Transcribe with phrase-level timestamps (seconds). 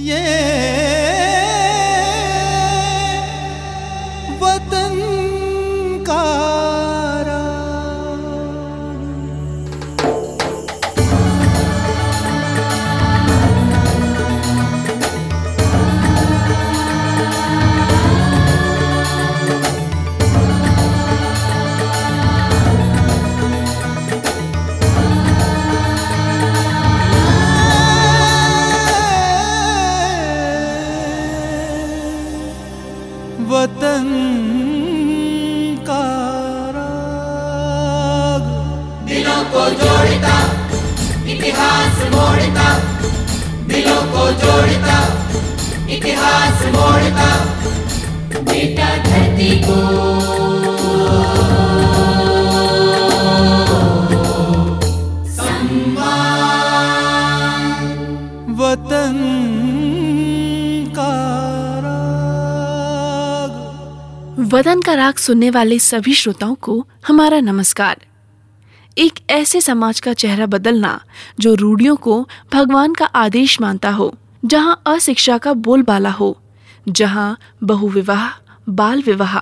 [0.00, 0.59] ये
[49.40, 49.82] वतन का
[61.80, 62.30] राग।
[64.52, 67.96] वतन का राग सुनने वाले सभी श्रोताओं को हमारा नमस्कार।
[68.98, 71.00] एक ऐसे समाज का चेहरा बदलना,
[71.40, 76.38] जो रूढ़ियों को भगवान का आदेश मानता हो, जहाँ अशिक्षा का बोलबाला हो,
[76.88, 79.36] जहाँ बहुविवाह बाल विवाह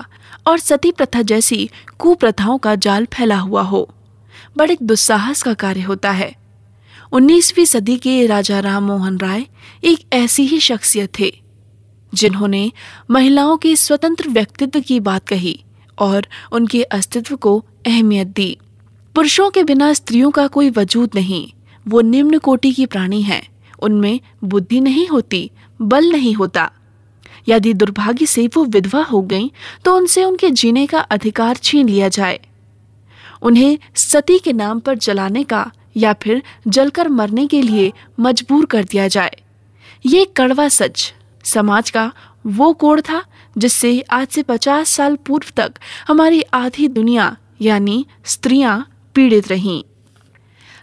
[0.47, 3.89] और सती प्रथा जैसी कुप्रथाओं का जाल फैला हुआ हो।
[4.57, 6.35] बड़े दुस्साहस का कार्य होता है।
[7.13, 9.47] 19वीं सदी के राजा राम मोहन राय
[9.85, 11.33] एक ऐसी ही शख्सियत थे,
[12.15, 12.73] जिन्होंने
[13.11, 15.65] महिलाओं के स्वतंत्र व्यक्तित्व की बात कही
[15.99, 18.57] और उनके अस्तित्व को अहमियत दी।
[19.15, 21.47] पुरुषों के बिना स्त्रियों का कोई वजूद नहीं,
[21.89, 23.43] वो निम्न कोटि की प्राणी हैं।
[23.79, 25.51] उनमें बुद्धि नहीं होती,
[25.83, 26.71] बल नहीं होता।
[27.49, 29.51] यदि दुर्भाग्य से वो विधवा हो गई
[29.85, 32.41] तो उनसे उनके जीने का अधिकार छीन लिया जाए।
[33.43, 38.85] उन्हें सती के नाम पर जलाने का या फिर जलकर मरने के लिए मजबूर कर
[38.85, 39.37] दिया जाए।
[40.07, 41.13] ये कड़वा सच।
[41.45, 42.13] समाज का
[42.47, 43.23] वो कोड था,
[43.59, 45.73] जिससे आज से पचास साल पूर्व तक
[46.09, 49.83] हमारी आधी दुनिया, यानी स्त्रियाँ, पीड़ित रहीं।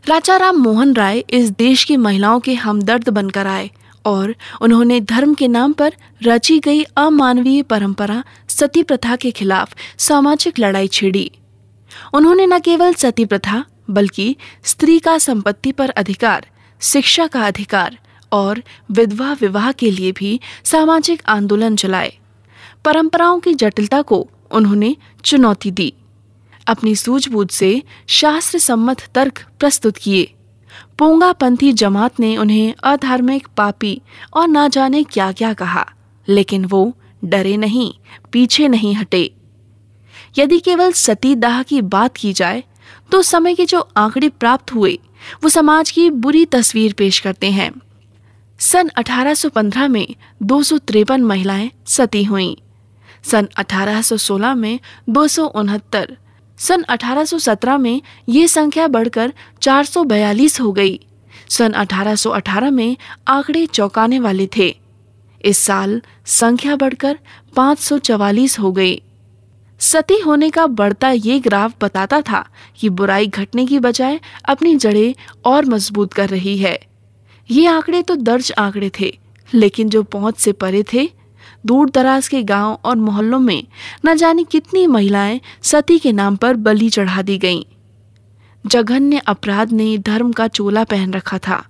[0.08, 3.70] राजा राम मोहन राय इस देश की महिलाओं के हमदर्द बनकर आए।
[4.06, 5.94] और उन्होंने धर्म के नाम पर
[6.24, 11.32] रची गई अमानवीय परंपरा सती प्रथा के खिलाफ सामाजिक लड़ाई छेड़ी।
[12.14, 16.48] उन्होंने न केवल सती प्रथा, बल्कि स्त्री का संपत्ति पर अधिकार,
[16.82, 17.98] शिक्षा का अधिकार
[18.32, 22.18] और विधवा विवाह के लिए भी सामाजिक आंदोलन चलाए
[22.86, 25.94] परंपराओं की जटिलता को उन्होंने चुनौती दी।
[26.68, 30.34] अपनी सूझबूझ से शास्त्र सम्मत तर्क प्रस्तुत किए।
[31.00, 34.02] पोंगापंथी जमात ने उन्हें अधार्मिक पापी
[34.34, 35.86] और ना जाने क्या क्या कहा,
[36.28, 37.94] लेकिन वो डरे नहीं,
[38.32, 39.32] पीछे नहीं हटे।
[40.38, 42.64] यदि केवल सतीदाह की बात की जाए
[43.12, 44.98] तो समय के जो आंकड़े प्राप्त हुए,
[45.44, 47.72] वो समाज की बुरी तस्वीर पेश करते हैं।
[48.60, 50.62] सन 1815 में दो
[51.12, 52.56] महिलाएँ सती हुईं।
[53.24, 54.80] सन 1816 में
[55.10, 56.18] दो सौ उनहत्तर
[56.60, 61.00] सन 1817 में ये संख्या बढ़कर 442 हो गई।
[61.50, 62.96] सन 1818 में
[63.28, 64.76] आंकड़े चौंकाने वाले थे।
[65.42, 67.20] इस साल संख्या बढ़कर
[67.56, 69.02] 544 हो गई।
[69.82, 72.44] सती होने का बढ़ता ये ग्राफ बताता था
[72.80, 75.14] कि बुराई घटने की बजाय अपनी जड़ें
[75.46, 76.80] और मज़बूत कर रही है।
[77.50, 79.18] ये आंकड़े तो दर्ज आंकड़े थे,
[79.50, 81.10] लेकिन जो पहुँच से परे थे
[81.66, 83.64] दूर दराज के गाँव और मोहल्लों में
[84.06, 87.64] न जाने कितनी महिलाएँ सती के नाम पर बलि चढ़ा दी गईं।
[88.66, 91.66] जघन्य अपराध ने धर्म का चोला पहन रखा था।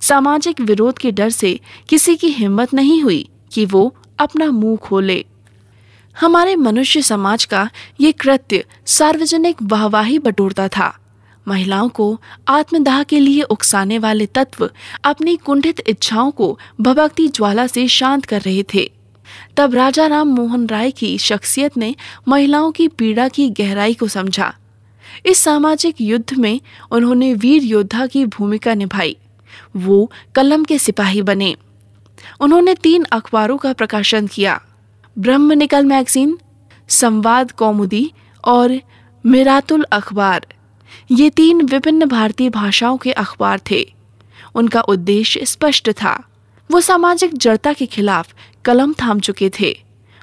[0.00, 5.24] सामाजिक विरोध के डर से किसी की हिम्मत नहीं हुई कि वो अपना मुँह खोले।
[6.20, 7.70] हमारे मनुष्य समाज का
[8.00, 10.98] ये कृत्य सार्वजनिक वाहवाही बटोरता था।
[11.48, 14.70] महिलाओं को आत्मदाह के लिए उकसाने वाले तत्व
[15.04, 18.93] अपनी कुंठित इच्छाओं को भभकती ज्वाला से शांत कर रहे थे।
[19.56, 21.94] तब राजा राम मोहन राय की शख्सियत ने
[22.28, 24.54] महिलाओं की पीड़ा की गहराई को समझा।
[25.26, 29.16] इस सामाजिक युद्ध में उन्होंने वीर योद्धा की भूमिका निभाई।
[29.76, 31.56] वो कलम के सिपाही बने।
[32.40, 34.62] उन्होंने तीन अखबारों का प्रकाशन किया।
[35.18, 36.38] ब्रह्म निकल मैगजीन,
[36.88, 38.12] संवाद कौमुदी
[38.44, 38.80] और
[39.26, 40.46] मिरातुल अखबार।
[41.10, 43.94] ये तीन विभिन्न भारतीय भाषाओं के अखबार थे।
[44.54, 46.28] उनका उद्देश्य स्पष्ट था।
[46.70, 48.34] वो सामाजिक जड़ता के खिलाफ
[48.64, 49.74] कलम थाम चुके थे।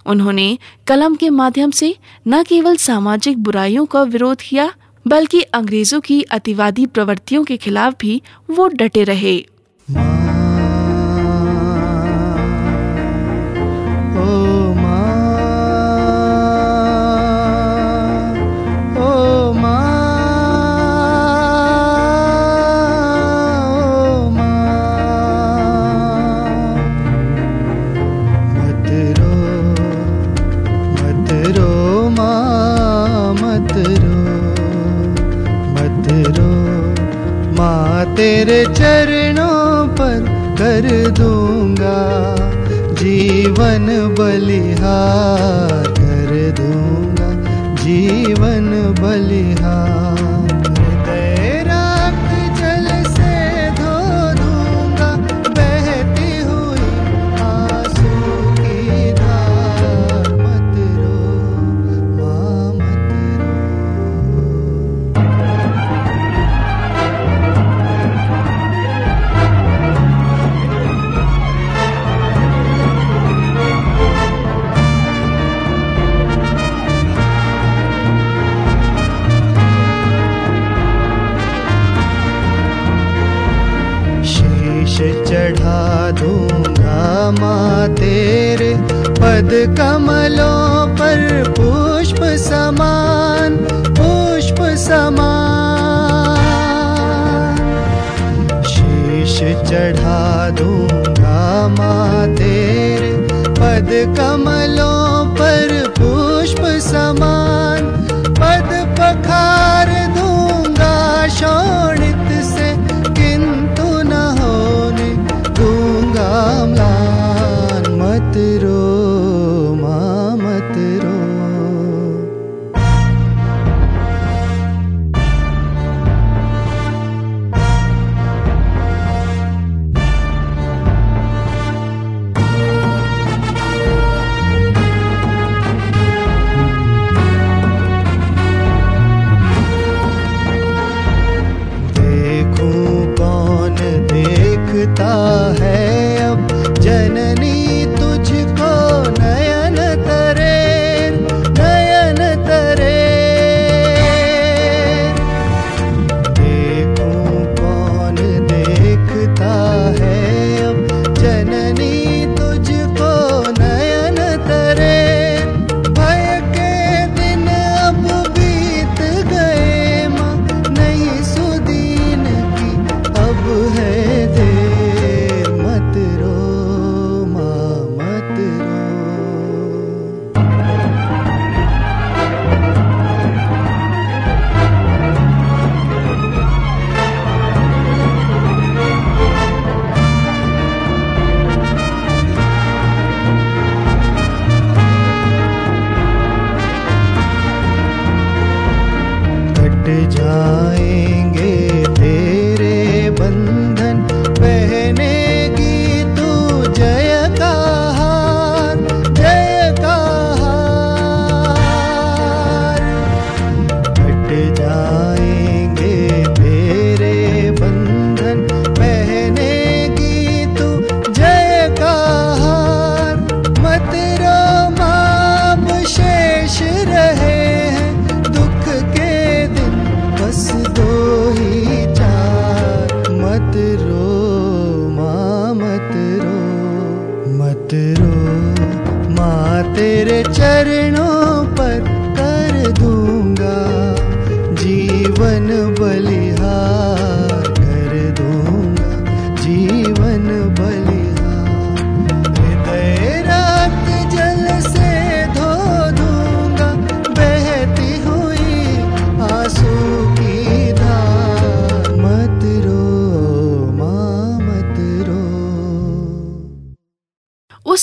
[0.05, 0.57] उन्होंने
[0.87, 1.95] कलम के माध्यम से
[2.27, 4.71] न केवल सामाजिक बुराइयों का विरोध किया,
[5.05, 9.37] बल्कि अंग्रेज़ों की अतिवादी प्रवृत्तियों के खिलाफ भी वो डटे रहे।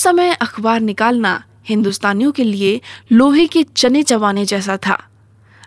[0.09, 2.81] समय अखबार निकालना हिंदुस्तानियों के लिए
[3.12, 4.97] लोहे के चने चबाने जैसा था।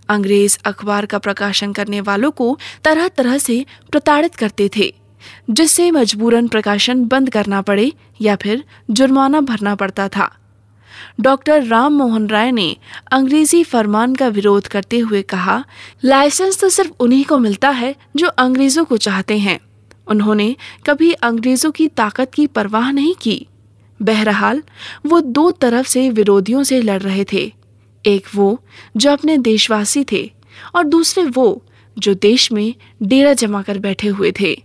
[0.10, 4.94] अंग्रेज़ अखबार का प्रकाशन करने वालों को तरह तरह से प्रताड़ित करते थे,
[5.50, 10.30] जिससे मजबूरन प्रकाशन बंद करना पड़े या फिर जुर्माना भरना पड़ता था।
[11.20, 12.76] डॉक्टर राम मोहन राय ने
[13.12, 15.64] अंग्रेज़ी फरमान का विरोध करते हुए कहा,
[16.06, 19.60] लाइसेंस तो सिर्फ़ उन्हीं को मिलता है जो अंग्रेज़ों को चाहते हैं।
[20.08, 20.56] उन्होंने
[20.86, 23.48] कभी अंग्रेज़ों की ताकत की परवाह नहीं की।
[24.02, 24.64] बहरहाल,
[25.06, 27.54] वो दो तरफ़ से विरोधियों से लड़ रहे थे।
[28.06, 28.64] एक वो,
[28.98, 30.34] जो अपने देशवासी थे,
[30.76, 31.66] और दूसरे वो,
[32.00, 34.64] जो देश में डेरा जमा कर बैठे हुए थे।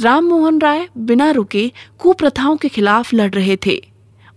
[0.00, 3.88] राम मोहन राय बिना रुके कुप्रथाओं के खिलाफ लड़ रहे थे।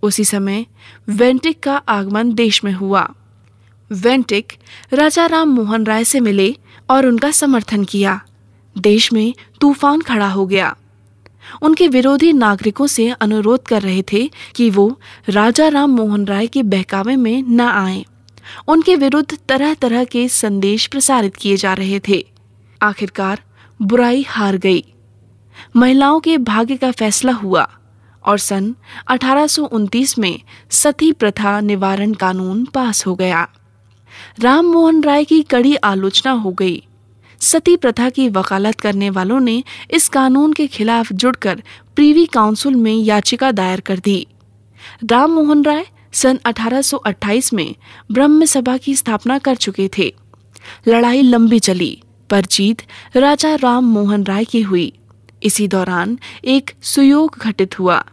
[0.03, 0.65] उसी समय,
[1.09, 3.13] वेंटिक का आगमन देश में हुआ।
[3.91, 4.53] वेंटिक
[4.93, 6.55] राजा राम मोहन राय से मिले
[6.89, 8.21] और उनका समर्थन किया।
[8.77, 10.77] देश में तूफ़ान खड़ा हो गया।
[11.61, 16.63] उनके विरोधी नागरिकों से अनुरोध कर रहे थे कि वो राजा राम मोहन राय के
[16.63, 18.05] बहकावे में न आए।
[18.67, 22.25] उनके विरुद्ध तरह तरह के संदेश प्रसारित किए जा रहे थे।
[22.81, 23.41] आखिरकार
[23.81, 24.83] बुराई हार गई।
[25.75, 27.69] महिलाओं के भाग्य का फैसला हुआ
[28.25, 28.75] और सन
[29.07, 30.39] 1829 में
[30.69, 33.47] सती प्रथा निवारण कानून पास हो गया।
[34.39, 36.85] राम मोहन राय की कड़ी आलोचना हो गई।
[37.41, 41.63] सती प्रथा की वकालत करने वालों ने इस कानून के खिलाफ जुड़कर
[41.95, 44.27] प्रीवी काउंसिल में याचिका दायर कर दी।
[45.05, 47.75] राम मोहन राय सन 1828 में
[48.11, 50.15] ब्रह्म सभा की स्थापना कर चुके थे।
[50.87, 52.81] लड़ाई लंबी चली, पर जीत
[53.15, 54.93] राजा राम मोहन राय की हुई।
[55.43, 58.05] इसी दौरान एक सुयोग घटित हुआ।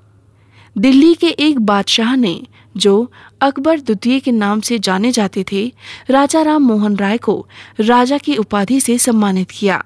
[0.78, 2.42] दिल्ली के एक बादशाह ने
[2.76, 5.72] जो अकबर द्वितीय के नाम से जाने जाते थे,
[6.10, 7.46] राजा राम मोहन राय को
[7.80, 9.84] राजा की उपाधि से सम्मानित किया।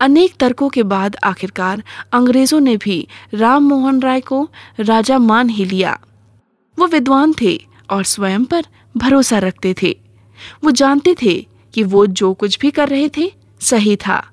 [0.00, 1.82] अनेक तर्कों के बाद आखिरकार
[2.12, 4.48] अंग्रेज़ों ने भी राम मोहन राय को
[4.80, 5.98] राजा मान ही लिया।
[6.78, 8.64] वो विद्वान थे और स्वयं पर
[8.96, 9.96] भरोसा रखते थे।
[10.64, 14.26] वो जानते थे कि वो जो कुछ भी कर रहे थे, सही था।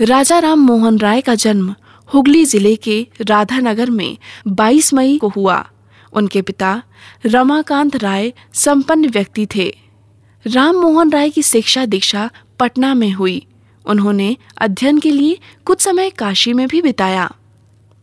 [0.00, 1.74] राजा राम मोहन राय का जन्म
[2.14, 4.18] हुगली ज़िले के राधानगर में
[4.48, 5.70] 22 मई को हुआ।
[6.12, 6.82] उनके पिता
[7.26, 9.78] रमाकांत राय संपन्न व्यक्ति थे।
[10.46, 13.46] राम मोहन राय की शिक्षा दीक्षा पटना में हुई।
[13.86, 17.32] उन्होंने अध्ययन के लिए कुछ समय काशी में भी बिताया।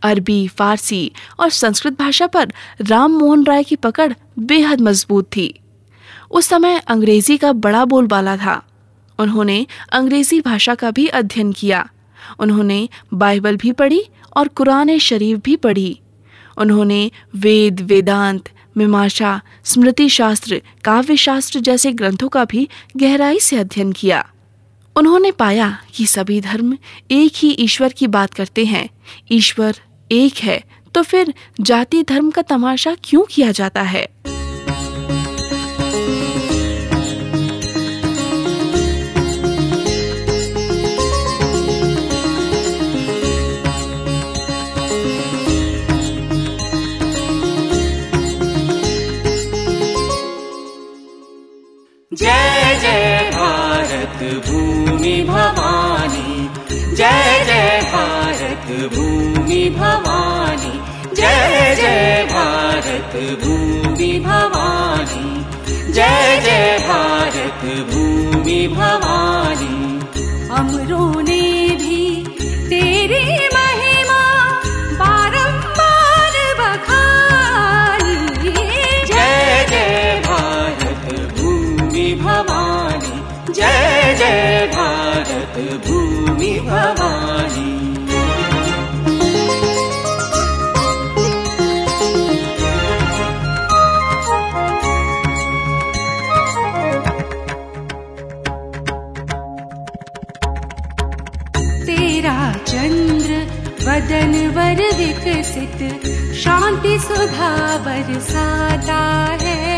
[0.02, 5.60] अरबी, फारसी और संस्कृत भाषा पर राम मोहन राय की पकड़ बेहद मज़बूत थी।
[6.32, 8.64] उस समय अंग्रेज़ी का बड़ा बोलबाला था।
[9.20, 11.90] उन्होंने अंग्रेज़ी भाषा का भी अध्ययन किया।
[12.40, 14.04] उन्होंने बाइबल भी पढ़ी
[14.38, 16.00] और कुरान शरीफ भी पढ़ी।
[16.58, 23.92] उन्होंने वेद, वेदांत मीमाशा स्मृति शास्त्र काव्य शास्त्र जैसे ग्रंथों का भी गहराई से अध्ययन
[23.92, 24.26] किया।
[24.96, 26.78] उन्होंने पाया कि सभी धर्म
[27.12, 28.90] एक ही ईश्वर की बात करते हैं।
[29.32, 29.76] ईश्वर
[30.12, 34.08] एक है तो फिर जाति धर्म का तमाशा क्यों किया जाता है?
[54.34, 56.50] भूमि भवानी।
[56.96, 65.46] जय जय भारत भूमि भवानी। जय जय भारत भूमि भवानी।
[65.92, 70.00] जय जय भारत भूमि भवानी।
[70.52, 71.45] अमरों ने
[86.66, 87.74] भवानी।
[101.86, 103.36] तेरा चंद्र
[103.86, 105.80] वदन वर विकसित
[106.36, 109.02] शांति सुधा बरसाता
[109.42, 109.76] है।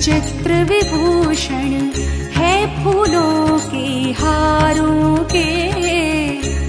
[0.01, 1.91] विचित्र विभूषण
[2.33, 5.49] है फूलों के हारों के।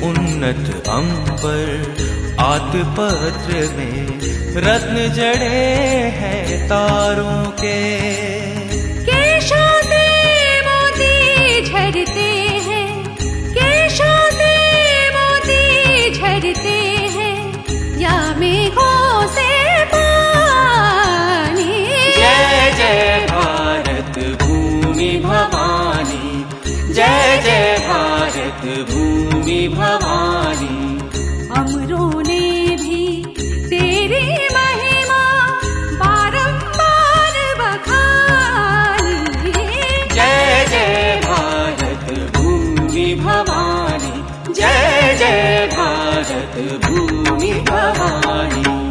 [0.06, 1.96] उन उन्नत अंबर
[2.40, 4.20] आतपत्र में
[4.56, 5.64] रत्न जड़े
[6.20, 8.51] हैं तारों के।
[28.66, 31.00] भूमि भवानी।
[31.58, 33.26] अमरों ने भी
[33.70, 35.48] तेरी महिमा
[35.94, 39.14] बारंबार बखानी।
[40.16, 48.82] जय जय भारत भूमि भवानी। जय जय भारत भूमि भवानी।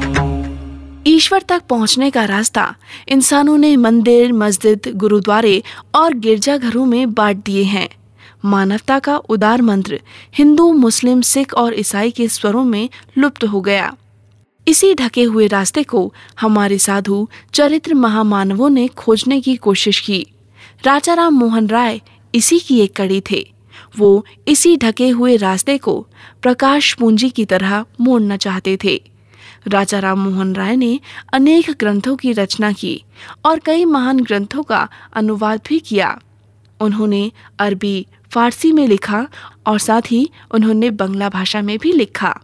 [1.07, 2.75] ईश्वर तक पहुँचने का रास्ता
[3.09, 5.63] इंसानों ने मंदिर मस्जिद गुरुद्वारे
[5.95, 7.89] और गिरजाघरों में बांट दिए हैं।
[8.45, 10.01] मानवता का उदार मंत्र
[10.35, 13.97] हिंदू, मुस्लिम, सिख और ईसाई के स्वरों में लुप्त हो गया।
[14.69, 20.27] इसी ढके हुए रास्ते को हमारे साधु चरित्र महामानवों ने खोजने की कोशिश की।
[20.85, 22.01] राजा राम मोहन राय
[22.35, 23.53] इसी की एक कड़ी थे।
[23.99, 26.07] वो इसी ढके हुए रास्ते को
[26.43, 29.03] प्रकाश पूंजी की तरह मोड़ना चाहते थे।
[29.69, 31.01] राजा राम मोहन राय ने
[31.33, 33.03] अनेक ग्रंथों की रचना की
[33.45, 36.21] और कई महान ग्रंथों का अनुवाद भी किया।
[36.81, 39.27] उन्होंने अरबी फारसी में लिखा
[39.67, 42.41] और साथ ही उन्होंने बंगला भाषा में भी लिखा।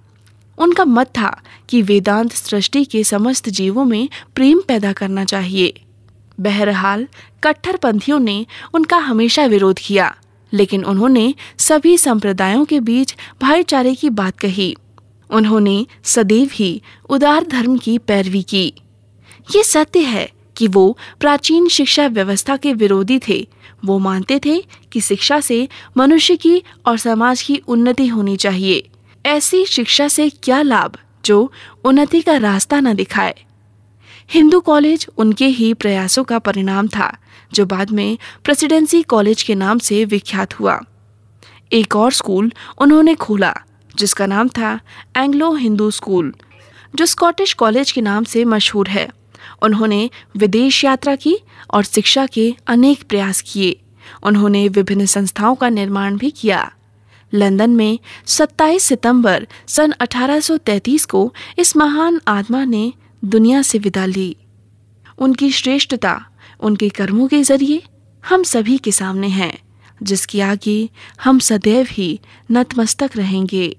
[0.58, 5.72] उनका मत था कि वेदांत सृष्टि के समस्त जीवों में प्रेम पैदा करना चाहिए।
[6.40, 7.06] बहरहाल
[7.42, 10.14] कट्टरपंथियों ने उनका हमेशा विरोध किया,
[10.52, 14.76] लेकिन उन्होंने सभी संप्रदायों के बीच भाईचारे की बात कही।
[15.30, 18.66] उन्होंने सदैव ही उदार धर्म की पैरवी की।
[19.56, 23.48] ये सत्य है कि वो प्राचीन शिक्षा व्यवस्था के विरोधी थे।
[23.84, 28.88] वो मानते थे कि शिक्षा से मनुष्य की और समाज की उन्नति होनी चाहिए।
[29.26, 31.52] ऐसी शिक्षा से क्या लाभ जो
[31.84, 33.34] उन्नति का रास्ता न दिखाए?
[34.30, 37.16] हिंदू कॉलेज उनके ही प्रयासों का परिणाम था,
[37.52, 40.80] जो बाद में प्रेसिडेंसी कॉलेज के नाम से विख्यात हुआ।
[41.72, 43.54] एक और स्कूल उन्होंने खोला,
[43.96, 44.80] जिसका नाम था
[45.16, 46.34] एंग्लो हिंदू स्कूल,
[46.94, 49.08] जो स्कॉटिश कॉलेज के नाम से मशहूर है।
[49.62, 51.38] उन्होंने विदेश यात्रा की
[51.70, 53.80] और शिक्षा के अनेक प्रयास किए।
[54.22, 56.72] उन्होंने विभिन्न संस्थाओं का निर्माण भी किया।
[57.34, 62.92] लंदन में 27 सितंबर सन 1833 को इस महान आत्मा ने
[63.24, 64.36] दुनिया से विदा ली।
[65.18, 66.26] उनकी श्रेष्ठता,
[66.60, 67.82] उनके कर्मों के ज़रिए
[68.28, 69.58] हम सभी के सामने है,
[70.02, 70.90] जिसके आगे
[71.24, 73.76] हम सदैव ही नतमस्तक रहेंगे।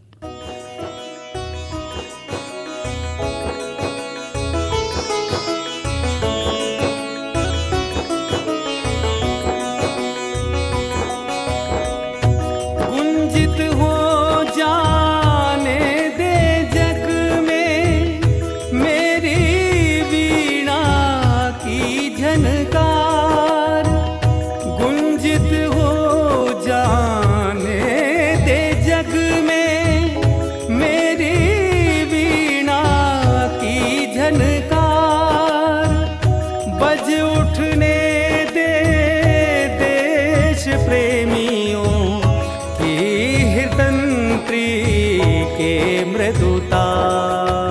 [46.37, 47.66] मृदुतार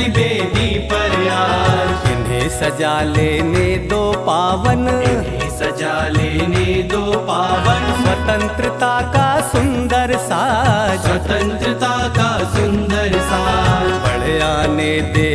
[0.00, 9.00] बलि बेदी पर आज। इन्हें सजा लेने दो पावन। इन्हें सजा लेने दो पावन। स्वतंत्रता
[9.12, 15.30] का सुंदर साज। स्वतंत्रता का सुंदर साज। बड़े आने दे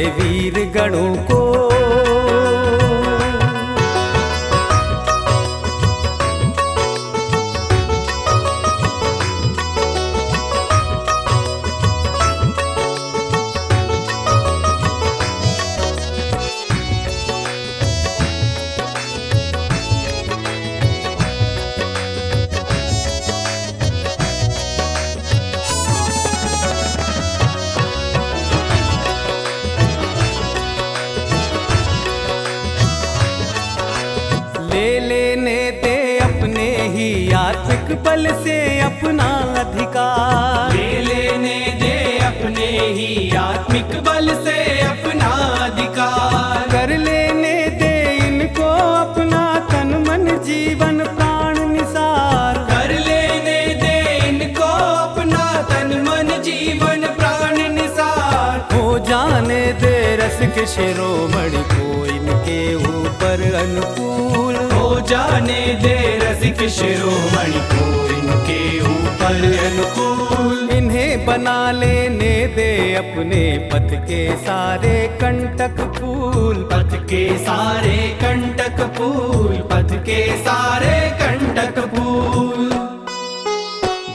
[60.75, 70.69] के शिरोमणि को इनके ऊपर अनुकूल हो जाने दे रसिक शिरोमणि को इनके ऊपर अनुकूल।
[70.69, 79.57] इन्हें बना लेने दे अपने पथ के सारे कंटक फूल। पथ के सारे कंटक फूल
[79.57, 82.69] पथ के सारे कंटक फूल।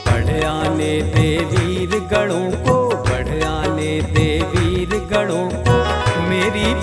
[0.05, 2.80] बढ़ आने दे वीर गणों को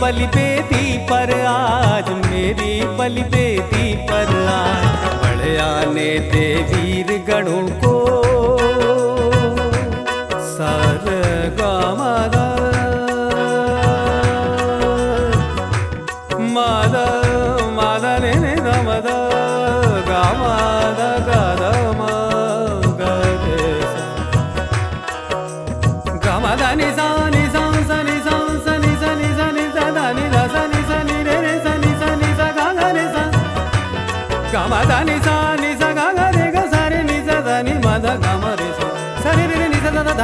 [0.08, 7.87] बलि बेदी पर आज, मेरी बलि बेदी पर आज। बड़े आने दे वीर गणों को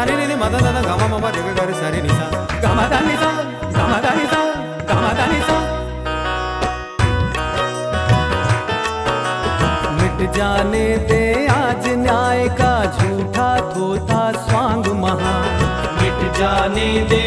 [0.09, 2.01] re re ma da da da ga ma ma ma re ga re sa re
[2.07, 2.27] ni sa
[2.63, 3.31] ga ma da ni sa
[3.77, 4.41] ga ma da ni sa
[4.89, 5.57] ga ma da ni sa
[9.99, 11.23] मिट जाने दे
[11.57, 15.35] आज न्याय का झूठा थोथा स्वांग महा
[16.01, 17.24] मिट जाने दे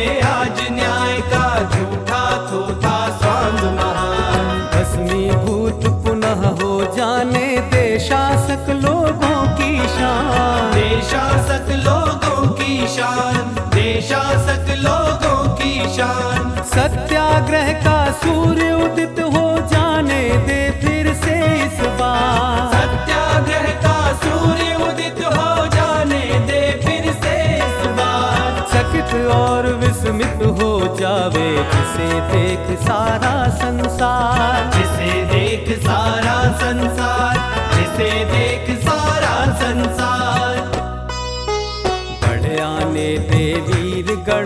[12.88, 13.36] की शान
[13.74, 22.72] देशासक लोगों की शान। सत्याग्रह का सूर्य उदित हो जाने दे फिर से इस बार।
[22.76, 30.96] सत्याग्रह का सूर्य उदित हो जाने दे फिर से इस बार। चकित और विस्मित हो
[31.00, 37.07] जावे जिसे देख सारा संसार। जिसे देख सारा संसार।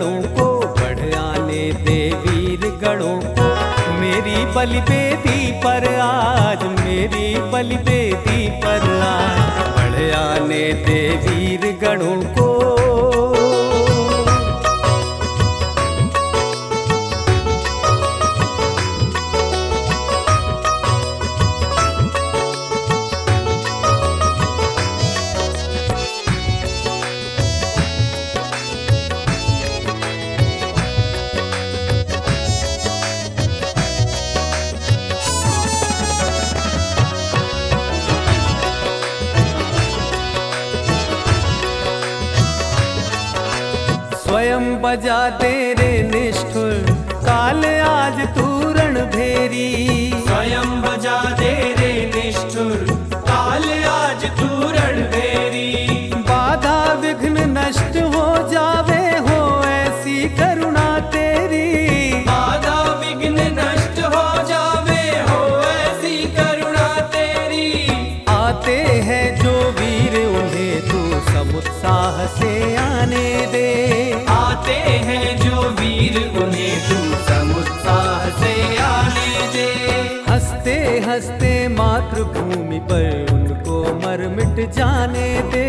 [0.02, 3.44] गणों को बढ़ आने दे वीर गणों को।
[4.00, 12.16] मेरी बलि बेदी पर आज, मेरी बलि बेदी पर आज। बढ़ आने दे वीर गणों
[12.34, 12.51] को
[81.82, 85.64] मातृभूमि पर उनको मर मिट जाने दे।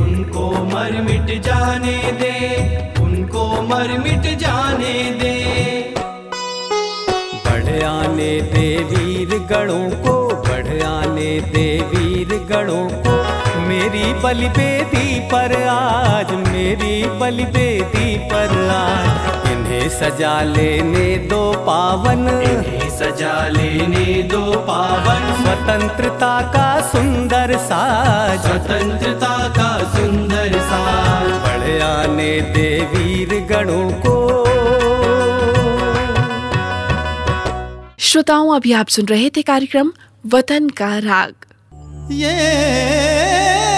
[0.00, 2.34] उनको मर मिट जाने दे
[3.02, 5.34] उनको मर मिट जाने दे।
[7.44, 10.16] बढ़ आने दे वीर गणों को
[10.48, 13.09] बढ़ आने दे वीर गणों को।
[13.80, 22.28] मेरी बलि बेदी पर आज मेरी बलि बेदी पर आज। इन्हें सजा लेने दो पावन।
[22.28, 32.40] इन्हें सजा लेने दो पावन। स्वतंत्रता का सुंदर साज। स्वतंत्रता का सुंदर साज। बढ़ आने
[32.40, 34.44] दे वीर गणों को।
[37.98, 39.92] श्रोताओं अभी आप सुन रहे थे कार्यक्रम
[40.26, 41.32] वतन का राग।
[42.12, 43.69] ये